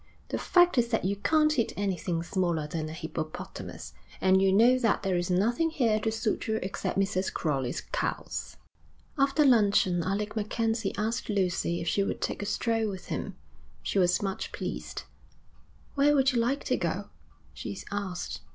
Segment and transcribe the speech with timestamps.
[0.29, 4.79] 'The fact is that you can't hit anything smaller than a hippopotamus, and you know
[4.79, 7.31] that there is nothing here to suit you except Mrs.
[7.31, 8.57] Crowley's cows.'
[9.15, 13.35] After luncheon Alec MacKenzie asked Lucy if she would take a stroll with him.
[13.83, 15.03] She was much pleased.
[15.93, 17.11] 'Where would you like to go?'
[17.53, 18.41] she asked.